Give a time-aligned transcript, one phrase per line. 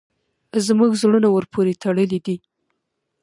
[0.65, 2.37] زموږ زړونه ورپورې تړلي دي.